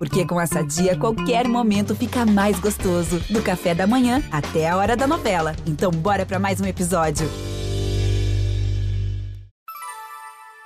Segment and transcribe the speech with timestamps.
[0.00, 3.20] Porque com essa dia, qualquer momento fica mais gostoso.
[3.28, 5.54] Do café da manhã até a hora da novela.
[5.66, 7.30] Então, bora para mais um episódio.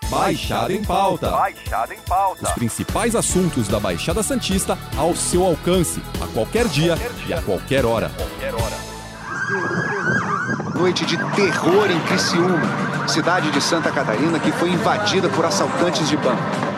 [0.09, 1.33] Baixada em Pauta.
[1.33, 2.45] Baixada em Pauta.
[2.45, 7.27] Os principais assuntos da Baixada Santista ao seu alcance, a qualquer dia, qualquer dia.
[7.27, 8.11] e a qualquer hora.
[8.11, 8.77] Qualquer hora.
[10.79, 16.17] Noite de terror em Criciúma, cidade de Santa Catarina que foi invadida por assaltantes de
[16.17, 16.74] banco.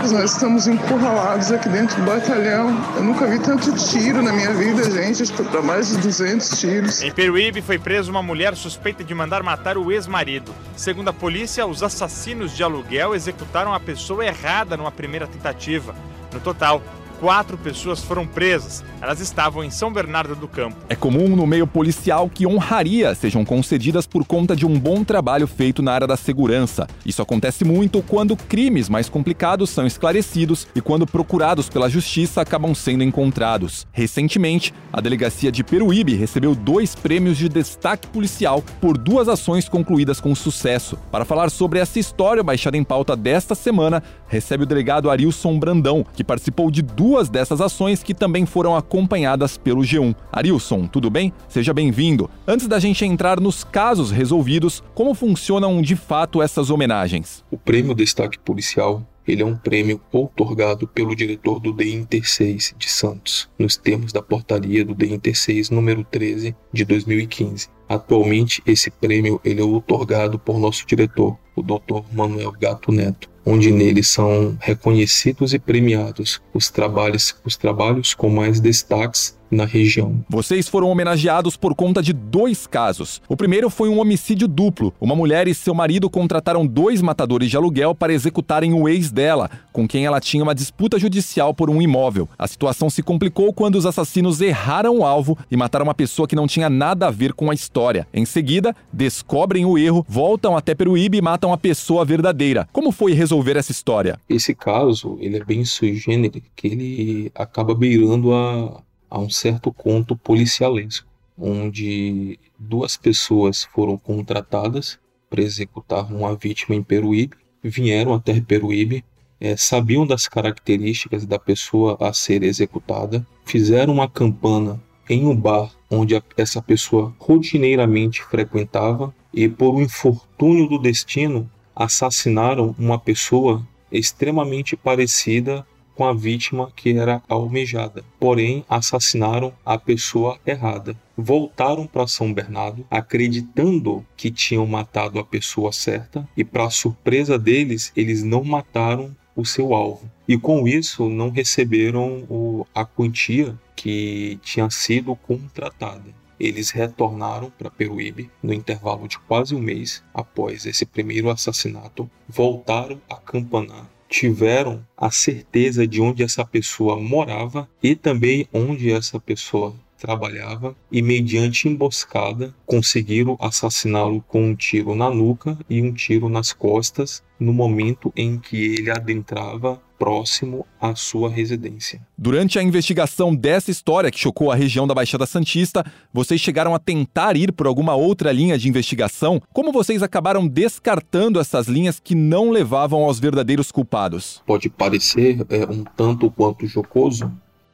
[0.00, 2.70] Nós estamos encurralados aqui dentro do batalhão.
[2.96, 5.30] Eu nunca vi tanto tiro na minha vida, gente.
[5.32, 7.02] Que para mais de 200 tiros.
[7.02, 10.54] Em Peruíbe foi presa uma mulher suspeita de mandar matar o ex-marido.
[10.76, 15.94] Segundo a polícia, os assassinos de aluguel executaram a pessoa errada numa primeira tentativa.
[16.32, 16.82] No total,
[17.20, 18.84] quatro pessoas foram presas.
[19.00, 20.76] Elas estavam em São Bernardo do Campo.
[20.88, 25.46] É comum no meio policial que honrarias sejam concedidas por conta de um bom trabalho
[25.46, 26.86] feito na área da segurança.
[27.04, 32.74] Isso acontece muito quando crimes mais complicados são esclarecidos e quando procurados pela justiça acabam
[32.74, 33.86] sendo encontrados.
[33.92, 40.20] Recentemente, a delegacia de Peruíbe recebeu dois prêmios de destaque policial por duas ações concluídas
[40.20, 40.98] com sucesso.
[41.10, 46.04] Para falar sobre essa história baixada em pauta desta semana, recebe o delegado Arilson Brandão,
[46.12, 50.14] que participou de duas dessas ações que também foram acompanhadas pelo G1.
[50.30, 51.32] Arilson, tudo bem?
[51.48, 52.28] Seja bem-vindo.
[52.46, 57.42] Antes da gente entrar nos casos resolvidos, como funcionam de fato essas homenagens?
[57.50, 62.74] O Prêmio Destaque Policial ele é um prêmio outorgado pelo diretor do DI Inter 6
[62.76, 67.68] de Santos, nos termos da portaria do DI Inter 6 número 13 de 2015.
[67.88, 72.02] Atualmente, esse prêmio ele é outorgado por nosso diretor, o Dr.
[72.12, 78.60] Manuel Gato Neto, onde nele são reconhecidos e premiados os trabalhos, os trabalhos com mais
[78.60, 80.24] destaques na região.
[80.28, 83.20] Vocês foram homenageados por conta de dois casos.
[83.28, 84.92] O primeiro foi um homicídio duplo.
[85.00, 89.50] Uma mulher e seu marido contrataram dois matadores de aluguel para executarem o ex dela,
[89.72, 92.28] com quem ela tinha uma disputa judicial por um imóvel.
[92.38, 96.36] A situação se complicou quando os assassinos erraram o alvo e mataram uma pessoa que
[96.36, 98.06] não tinha nada a ver com a história.
[98.12, 102.68] Em seguida, descobrem o erro, voltam até Peruíbe e matam a pessoa verdadeira.
[102.72, 104.18] Como foi resolver essa história?
[104.28, 109.72] Esse caso, ele é bem sui generis, que ele acaba beirando a a um certo
[109.72, 114.98] conto policialesco, onde duas pessoas foram contratadas
[115.30, 119.04] para executar uma vítima em Peruíbe, vieram até Peruíbe,
[119.40, 125.70] é, sabiam das características da pessoa a ser executada, fizeram uma campana em um bar
[125.90, 133.66] onde a, essa pessoa rotineiramente frequentava e, por um infortúnio do destino, assassinaram uma pessoa
[133.90, 135.66] extremamente parecida
[135.98, 140.96] com a vítima que era almejada, porém assassinaram a pessoa errada.
[141.16, 147.90] Voltaram para São Bernardo acreditando que tinham matado a pessoa certa e, para surpresa deles,
[147.96, 150.08] eles não mataram o seu alvo.
[150.28, 156.14] E com isso não receberam o, a quantia que tinha sido contratada.
[156.38, 163.00] Eles retornaram para Peruíbe no intervalo de quase um mês após esse primeiro assassinato, voltaram
[163.10, 169.74] a campanar tiveram a certeza de onde essa pessoa morava e também onde essa pessoa
[169.98, 176.52] trabalhava e, mediante emboscada, conseguiram assassiná-lo com um tiro na nuca e um tiro nas
[176.52, 182.00] costas no momento em que ele adentrava próximo à sua residência.
[182.16, 186.78] Durante a investigação dessa história que chocou a região da Baixada Santista, vocês chegaram a
[186.78, 189.42] tentar ir por alguma outra linha de investigação?
[189.52, 194.40] Como vocês acabaram descartando essas linhas que não levavam aos verdadeiros culpados?
[194.46, 197.30] Pode parecer é, um tanto quanto jocoso,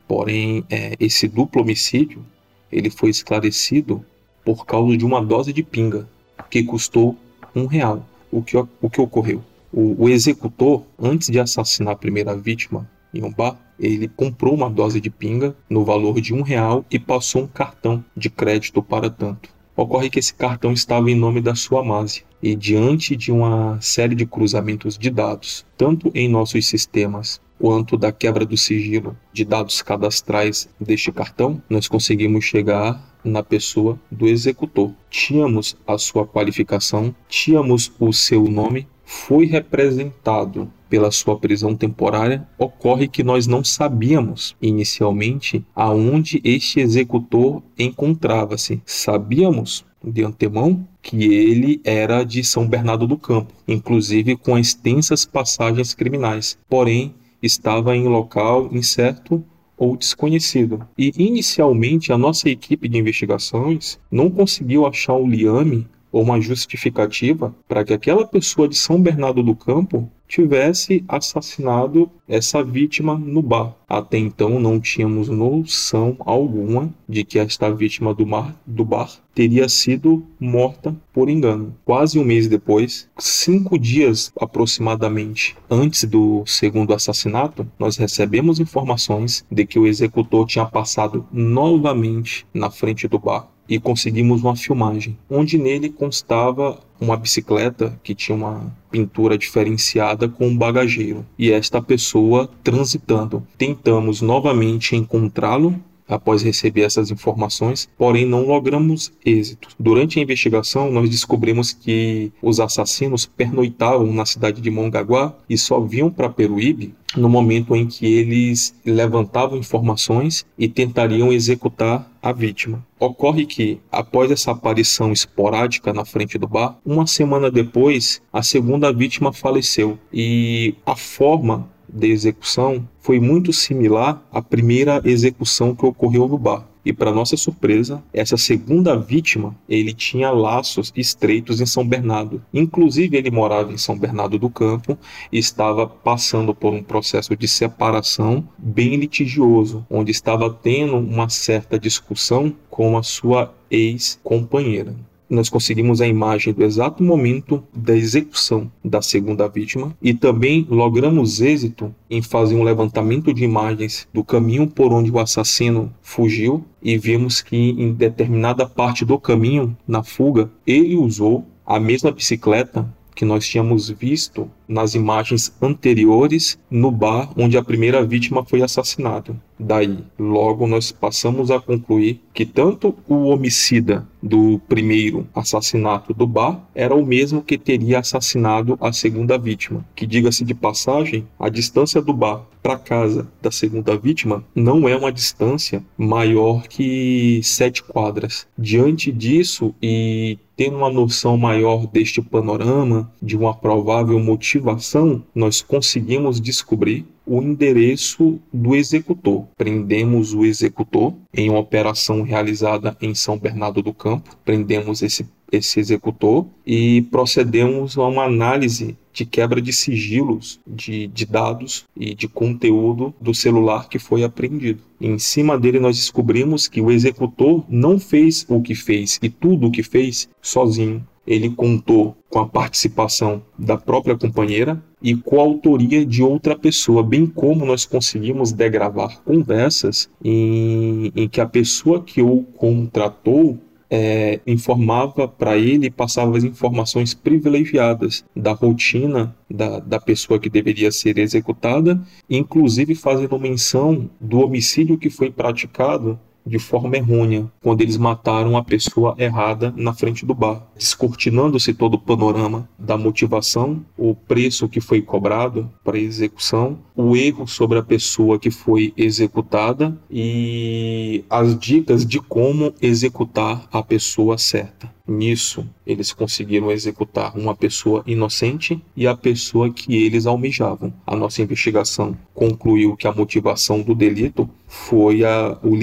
[0.09, 2.25] porém é, esse duplo homicídio
[2.73, 4.05] ele foi esclarecido
[4.45, 6.09] por causa de uma dose de pinga
[6.51, 7.17] que custou
[7.55, 8.07] um real.
[8.31, 9.43] O que, o que ocorreu?
[9.77, 14.71] O, o executor, antes de assassinar a primeira vítima em um bar, ele comprou uma
[14.71, 19.11] dose de pinga no valor de um real e passou um cartão de crédito para
[19.11, 19.49] tanto.
[19.77, 24.15] Ocorre que esse cartão estava em nome da sua Amase e diante de uma série
[24.15, 29.83] de cruzamentos de dados, tanto em nossos sistemas quanto da quebra do sigilo de dados
[29.83, 34.93] cadastrais deste cartão, nós conseguimos chegar na pessoa do executor.
[35.11, 43.09] Tínhamos a sua qualificação, tínhamos o seu nome, foi representado pela sua prisão temporária, ocorre
[43.09, 48.81] que nós não sabíamos inicialmente aonde este executor encontrava-se.
[48.87, 55.95] Sabíamos de antemão que ele era de São Bernardo do Campo, inclusive com extensas passagens
[55.95, 59.45] criminais, porém estava em local incerto
[59.77, 60.87] ou desconhecido.
[60.97, 67.53] E inicialmente a nossa equipe de investigações não conseguiu achar o liame ou uma justificativa
[67.67, 73.75] para que aquela pessoa de São Bernardo do Campo tivesse assassinado essa vítima no bar.
[73.89, 79.69] Até então não tínhamos noção alguma de que esta vítima do, mar, do bar teria
[79.69, 81.75] sido morta por engano.
[81.85, 89.67] Quase um mês depois, cinco dias aproximadamente antes do segundo assassinato, nós recebemos informações de
[89.67, 95.59] que o executor tinha passado novamente na frente do bar e conseguimos uma filmagem, onde
[95.59, 102.49] nele constava uma bicicleta que tinha uma pintura diferenciada com um bagageiro e esta pessoa
[102.63, 103.47] transitando.
[103.59, 105.75] Tentamos novamente encontrá-lo
[106.09, 109.69] após receber essas informações, porém não logramos êxito.
[109.79, 115.81] Durante a investigação, nós descobrimos que os assassinos pernoitavam na cidade de Mongaguá e só
[115.81, 122.85] vinham para Peruíbe no momento em que eles levantavam informações e tentariam executar a vítima.
[122.99, 128.93] Ocorre que, após essa aparição esporádica na frente do bar, uma semana depois, a segunda
[128.93, 136.27] vítima faleceu e a forma de execução foi muito similar à primeira execução que ocorreu
[136.27, 136.67] no bar.
[136.85, 142.43] E para nossa surpresa, essa segunda vítima, ele tinha laços estreitos em São Bernardo.
[142.53, 144.99] Inclusive, ele morava em São Bernardo do Campo
[145.33, 151.79] e estava passando por um processo de separação bem litigioso, onde estava tendo uma certa
[151.79, 154.95] discussão com a sua ex-companheira
[155.29, 161.41] nós conseguimos a imagem do exato momento da execução da segunda vítima e também logramos
[161.41, 166.99] êxito em fazer um levantamento de imagens do caminho por onde o assassino fugiu e
[166.99, 173.25] vimos que em determinada parte do caminho, na fuga, ele usou a mesma bicicleta que
[173.25, 179.37] nós tínhamos visto nas imagens anteriores no bar onde a primeira vítima foi assassinada.
[179.59, 186.67] Daí, logo nós passamos a concluir que tanto o homicida do primeiro assassinato do bar
[186.75, 189.85] era o mesmo que teria assassinado a segunda vítima.
[189.95, 194.97] Que diga-se de passagem, a distância do bar para casa da segunda vítima não é
[194.97, 198.47] uma distância maior que sete quadras.
[198.59, 204.19] Diante disso e tendo uma noção maior deste panorama, de uma provável
[204.55, 209.47] motivação, nós conseguimos descobrir o endereço do executor.
[209.57, 214.37] Prendemos o executor em uma operação realizada em São Bernardo do Campo.
[214.45, 221.25] Prendemos esse, esse executor e procedemos a uma análise de quebra de sigilos de, de
[221.25, 224.83] dados e de conteúdo do celular que foi apreendido.
[225.01, 229.69] Em cima dele, nós descobrimos que o executor não fez o que fez e tudo
[229.69, 231.07] o que fez sozinho.
[231.27, 237.03] Ele contou com a participação da própria companheira e com a autoria de outra pessoa,
[237.03, 243.59] bem como nós conseguimos degravar conversas em, em que a pessoa que o contratou
[243.91, 250.91] é, informava para ele, passava as informações privilegiadas da rotina da, da pessoa que deveria
[250.91, 257.97] ser executada, inclusive fazendo menção do homicídio que foi praticado de forma errônea, quando eles
[257.97, 264.15] mataram a pessoa errada na frente do bar, descortinando-se todo o panorama da motivação, o
[264.15, 269.97] preço que foi cobrado para a execução, o erro sobre a pessoa que foi executada
[270.11, 274.93] e as dicas de como executar a pessoa certa.
[275.07, 280.95] Nisso, eles conseguiram executar uma pessoa inocente e a pessoa que eles almejavam.
[281.07, 285.75] A nossa investigação concluiu que a motivação do delito foi a, o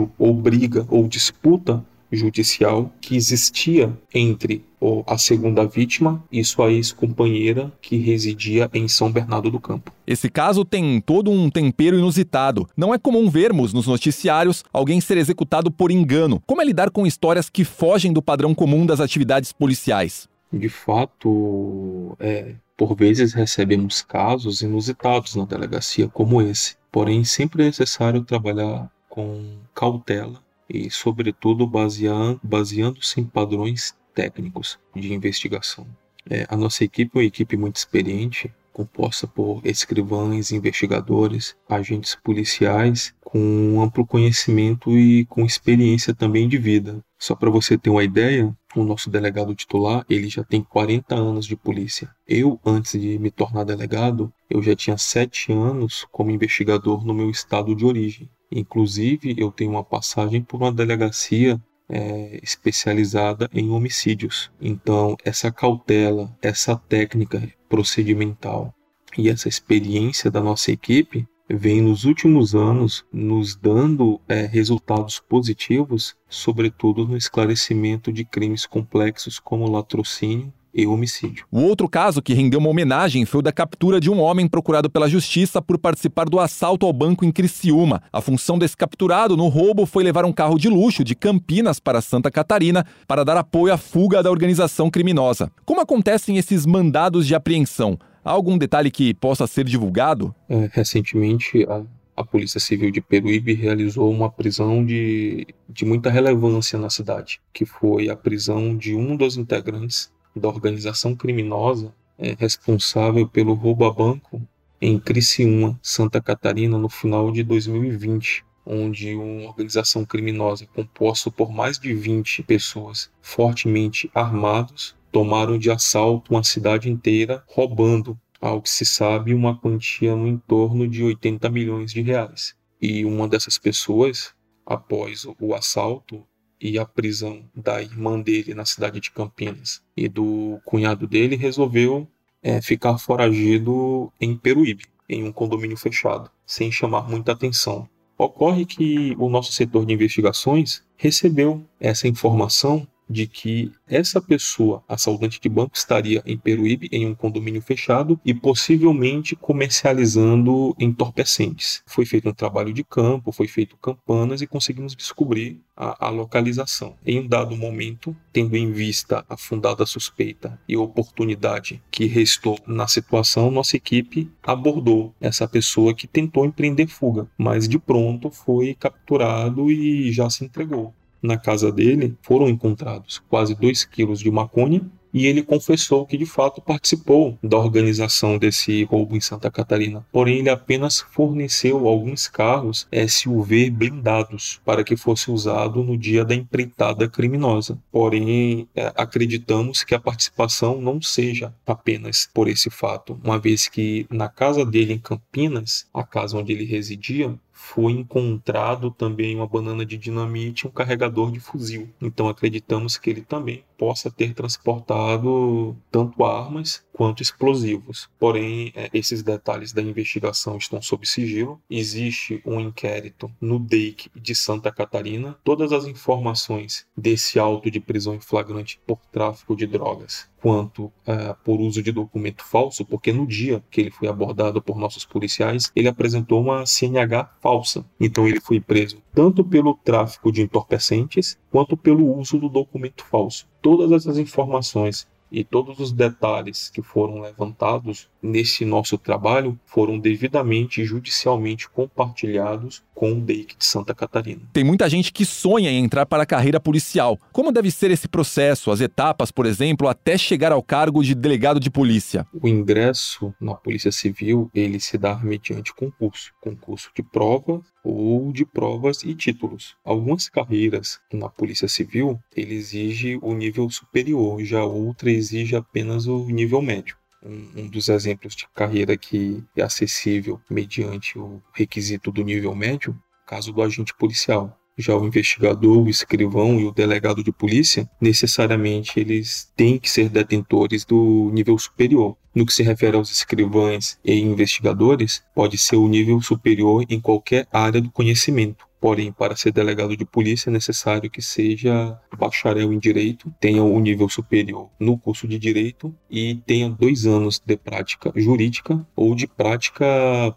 [0.00, 4.64] litígio ou briga ou disputa judicial que existia entre
[5.06, 9.92] a segunda vítima e sua ex-companheira que residia em São Bernardo do Campo.
[10.04, 12.68] Esse caso tem todo um tempero inusitado.
[12.76, 16.42] Não é comum vermos nos noticiários alguém ser executado por engano.
[16.46, 20.28] Como é lidar com histórias que fogem do padrão comum das atividades policiais?
[20.52, 26.74] De fato, é, por vezes recebemos casos inusitados na delegacia como esse.
[26.90, 35.12] Porém, sempre é necessário trabalhar com cautela e, sobretudo, baseando, baseando-se em padrões técnicos de
[35.12, 35.86] investigação.
[36.28, 43.12] É, a nossa equipe é uma equipe muito experiente, composta por escrivães, investigadores, agentes policiais
[43.20, 46.98] com amplo conhecimento e com experiência também de vida.
[47.18, 51.46] Só para você ter uma ideia, o nosso delegado titular, ele já tem 40 anos
[51.46, 52.10] de polícia.
[52.26, 57.30] Eu, antes de me tornar delegado, eu já tinha 7 anos como investigador no meu
[57.30, 58.28] estado de origem.
[58.50, 64.50] Inclusive, eu tenho uma passagem por uma delegacia é, especializada em homicídios.
[64.60, 68.74] Então, essa cautela, essa técnica procedimental
[69.16, 76.14] e essa experiência da nossa equipe vem nos últimos anos nos dando é, resultados positivos,
[76.28, 81.44] sobretudo no esclarecimento de crimes complexos como latrocínio e homicídio.
[81.50, 84.88] O outro caso que rendeu uma homenagem foi o da captura de um homem procurado
[84.88, 88.02] pela justiça por participar do assalto ao banco em Criciúma.
[88.12, 92.00] A função desse capturado no roubo foi levar um carro de luxo de Campinas para
[92.00, 95.50] Santa Catarina para dar apoio à fuga da organização criminosa.
[95.64, 97.98] Como acontecem esses mandados de apreensão?
[98.24, 100.34] Há algum detalhe que possa ser divulgado?
[100.48, 101.82] É, recentemente, a,
[102.16, 107.64] a Polícia Civil de Peruíbe realizou uma prisão de, de muita relevância na cidade, que
[107.64, 113.92] foi a prisão de um dos integrantes da organização criminosa é, responsável pelo roubo a
[113.92, 114.40] banco
[114.80, 121.78] em Criciúma, Santa Catarina, no final de 2020, onde uma organização criminosa composta por mais
[121.78, 128.86] de 20 pessoas fortemente armados tomaram de assalto uma cidade inteira, roubando, ao que se
[128.86, 132.54] sabe, uma quantia no entorno de 80 milhões de reais.
[132.80, 134.32] E uma dessas pessoas,
[134.64, 136.24] após o assalto,
[136.60, 142.06] e a prisão da irmã dele na cidade de Campinas e do cunhado dele, resolveu
[142.42, 147.88] é, ficar foragido em Peruíbe, em um condomínio fechado, sem chamar muita atenção.
[148.16, 155.40] Ocorre que o nosso setor de investigações recebeu essa informação de que essa pessoa, assaltante
[155.40, 161.82] de banco, estaria em Peruíbe, em um condomínio fechado e possivelmente comercializando entorpecentes.
[161.86, 166.94] Foi feito um trabalho de campo, foi feito campanas e conseguimos descobrir a, a localização.
[167.04, 172.86] Em um dado momento, tendo em vista a fundada suspeita e oportunidade que restou na
[172.86, 179.70] situação, nossa equipe abordou essa pessoa que tentou empreender fuga, mas de pronto foi capturado
[179.70, 185.26] e já se entregou na casa dele foram encontrados quase 2 quilos de maconha e
[185.26, 190.06] ele confessou que de fato participou da organização desse roubo em Santa Catarina.
[190.12, 196.34] Porém, ele apenas forneceu alguns carros SUV blindados para que fosse usado no dia da
[196.34, 197.78] empreitada criminosa.
[197.90, 204.06] Porém, é, acreditamos que a participação não seja apenas por esse fato, uma vez que
[204.10, 209.84] na casa dele em Campinas, a casa onde ele residia, foi encontrado também uma banana
[209.84, 211.88] de dinamite e um carregador de fuzil.
[212.00, 218.10] Então acreditamos que ele também possa ter transportado tanto armas quanto explosivos.
[218.18, 221.60] Porém, é, esses detalhes da investigação estão sob sigilo.
[221.70, 225.38] Existe um inquérito no DEIC de Santa Catarina.
[225.44, 231.36] Todas as informações desse auto de prisão em flagrante por tráfico de drogas quanto uh,
[231.44, 235.70] por uso de documento falso, porque no dia que ele foi abordado por nossos policiais,
[235.76, 237.49] ele apresentou uma CNH falsa.
[237.98, 243.46] Então ele foi preso tanto pelo tráfico de entorpecentes quanto pelo uso do documento falso.
[243.60, 250.82] Todas essas informações e todos os detalhes que foram levantados nesse nosso trabalho foram devidamente
[250.82, 254.42] e judicialmente compartilhados com o DEIC de Santa Catarina.
[254.52, 257.18] Tem muita gente que sonha em entrar para a carreira policial.
[257.32, 261.58] Como deve ser esse processo, as etapas, por exemplo, até chegar ao cargo de delegado
[261.58, 262.26] de polícia?
[262.42, 268.44] O ingresso na Polícia Civil, ele se dá mediante concurso, concurso de prova ou de
[268.44, 269.74] provas e títulos.
[269.82, 276.26] Algumas carreiras na Polícia Civil, ele exige o nível superior, já outra exige apenas o
[276.26, 282.24] nível médio um, um, dos exemplos de carreira que é acessível mediante o requisito do
[282.24, 282.96] nível médio,
[283.26, 284.56] caso do agente policial.
[284.78, 290.08] Já o investigador, o escrivão e o delegado de polícia, necessariamente eles têm que ser
[290.08, 292.16] detentores do nível superior.
[292.34, 297.46] No que se refere aos escrivães e investigadores, pode ser o nível superior em qualquer
[297.52, 298.69] área do conhecimento.
[298.80, 303.74] Porém, para ser delegado de polícia é necessário que seja bacharel em direito, tenha o
[303.76, 309.14] um nível superior no curso de direito e tenha dois anos de prática jurídica ou
[309.14, 309.84] de prática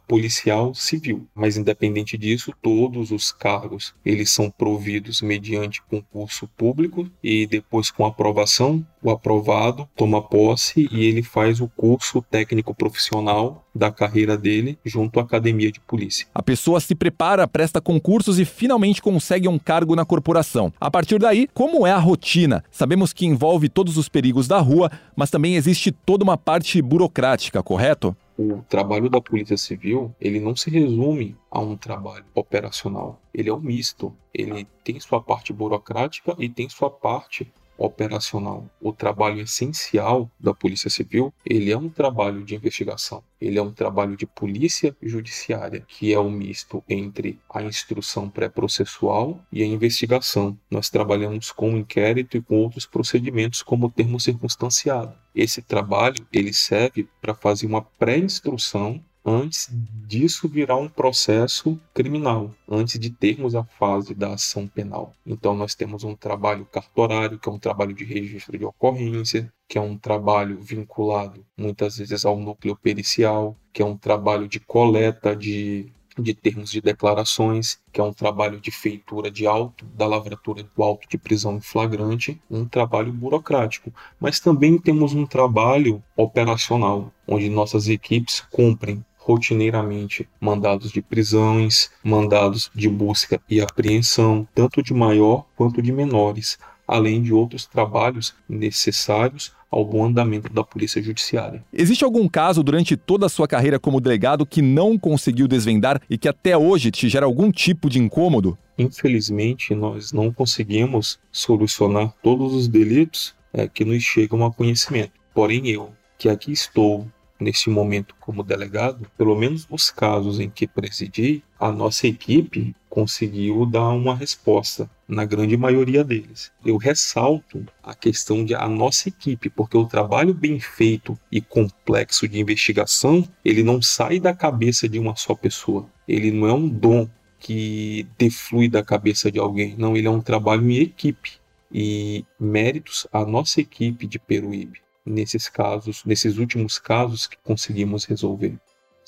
[0.07, 1.27] policial civil.
[1.33, 8.05] Mas independente disso, todos os cargos eles são providos mediante concurso público e depois com
[8.05, 14.77] aprovação, o aprovado toma posse e ele faz o curso técnico profissional da carreira dele
[14.85, 16.27] junto à academia de polícia.
[16.33, 20.71] A pessoa se prepara, presta concursos e finalmente consegue um cargo na corporação.
[20.79, 22.63] A partir daí, como é a rotina?
[22.71, 27.61] Sabemos que envolve todos os perigos da rua, mas também existe toda uma parte burocrática,
[27.61, 28.15] correto?
[28.37, 33.21] o trabalho da Polícia Civil ele não se resume a um trabalho operacional.
[33.33, 34.11] Ele é um misto.
[34.33, 38.69] Ele tem sua parte burocrática e tem sua parte operacional.
[38.79, 43.23] O trabalho essencial da Polícia Civil, ele é um trabalho de investigação.
[43.39, 49.39] Ele é um trabalho de polícia judiciária, que é um misto entre a instrução pré-processual
[49.51, 50.57] e a investigação.
[50.71, 55.13] Nós trabalhamos com o inquérito e com outros procedimentos como termo circunstanciado.
[55.35, 62.99] Esse trabalho, ele serve para fazer uma pré-instrução antes disso virar um processo criminal, antes
[62.99, 65.13] de termos a fase da ação penal.
[65.25, 69.77] Então nós temos um trabalho cartorário, que é um trabalho de registro de ocorrência, que
[69.77, 75.35] é um trabalho vinculado muitas vezes ao núcleo pericial, que é um trabalho de coleta
[75.35, 80.63] de de termos de declarações, que é um trabalho de feitura de auto, da lavratura
[80.63, 83.91] do auto de prisão em flagrante, um trabalho burocrático.
[84.19, 92.69] Mas também temos um trabalho operacional, onde nossas equipes cumprem rotineiramente mandados de prisões, mandados
[92.75, 99.51] de busca e apreensão, tanto de maior quanto de menores, além de outros trabalhos necessários
[99.71, 101.63] ao bom andamento da Polícia Judiciária.
[101.73, 106.17] Existe algum caso durante toda a sua carreira como delegado que não conseguiu desvendar e
[106.17, 108.57] que até hoje te gera algum tipo de incômodo?
[108.77, 115.11] Infelizmente, nós não conseguimos solucionar todos os delitos é, que nos chegam a conhecimento.
[115.33, 117.07] Porém, eu, que aqui estou
[117.43, 123.65] neste momento como delegado, pelo menos nos casos em que presidi, a nossa equipe conseguiu
[123.65, 126.51] dar uma resposta na grande maioria deles.
[126.65, 132.27] Eu ressalto a questão de a nossa equipe, porque o trabalho bem feito e complexo
[132.27, 135.87] de investigação, ele não sai da cabeça de uma só pessoa.
[136.07, 137.07] Ele não é um dom
[137.39, 141.33] que deflui da cabeça de alguém, não, ele é um trabalho em equipe.
[141.75, 148.57] E méritos à nossa equipe de Peruíbe nesses casos, nesses últimos casos que conseguimos resolver.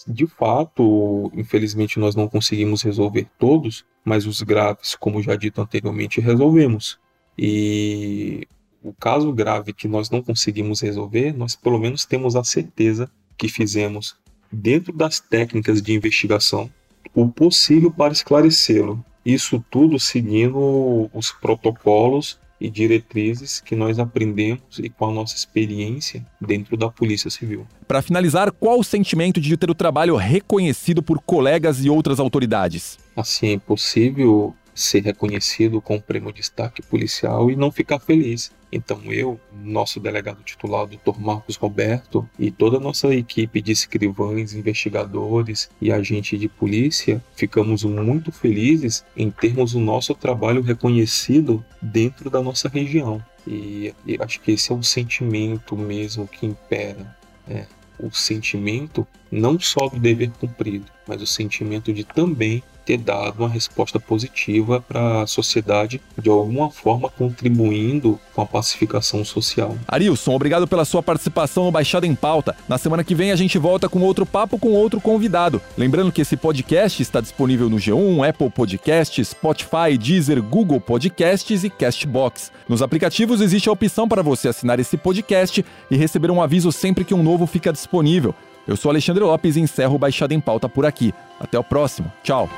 [0.08, 6.20] De fato, infelizmente nós não conseguimos resolver todos, mas os graves, como já dito anteriormente,
[6.20, 7.00] resolvemos.
[7.38, 8.48] E
[8.84, 13.50] o caso grave que nós não conseguimos resolver, nós pelo menos temos a certeza que
[13.50, 14.16] fizemos,
[14.52, 16.70] dentro das técnicas de investigação,
[17.14, 19.04] o possível para esclarecê-lo.
[19.26, 26.26] Isso tudo seguindo os protocolos e diretrizes que nós aprendemos e com a nossa experiência
[26.42, 27.68] dentro da Polícia Civil.
[27.88, 32.98] Para finalizar, qual o sentimento de ter o trabalho reconhecido por colegas e outras autoridades?
[33.16, 38.52] Assim, é impossível ser reconhecido com o prêmio de destaque policial e não ficar feliz.
[38.72, 41.18] Então eu, nosso delegado titular, Dr.
[41.18, 47.86] Marcos Roberto, e toda a nossa equipe de escrivães, investigadores e agentes de polícia, ficamos
[47.86, 53.24] muito felizes em termos o nosso trabalho reconhecido dentro da nossa região.
[53.48, 57.16] E, e acho que esse é o sentimento mesmo que impera.
[57.48, 57.66] É,
[57.98, 63.50] o sentimento não só do dever cumprido, mas o sentimento de também ter dado uma
[63.50, 69.76] resposta positiva para a sociedade, de alguma forma contribuindo com a pacificação social.
[69.88, 72.56] Arilson, obrigado pela sua participação no Baixada em Pauta.
[72.68, 75.62] Na semana que vem a gente volta com outro papo com outro convidado.
[75.78, 81.70] Lembrando que esse podcast está disponível no G1, Apple Podcasts, Spotify, Deezer, Google Podcasts e
[81.70, 82.52] Castbox.
[82.68, 87.04] Nos aplicativos existe a opção para você assinar esse podcast e receber um aviso sempre
[87.04, 88.36] que um novo fica disponível.
[88.68, 91.14] Eu sou Alexandre Lopes e encerro o Baixada em Pauta por aqui.
[91.40, 92.12] Até o próximo.
[92.24, 92.50] Tchau.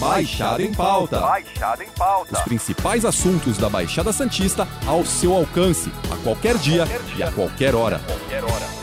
[0.00, 1.20] Baixada em Pauta.
[1.20, 2.32] Baixada em Pauta.
[2.32, 7.16] Os principais assuntos da Baixada Santista ao seu alcance, a qualquer dia, qualquer dia.
[7.18, 8.00] e a qualquer hora.
[8.00, 8.81] Qualquer hora.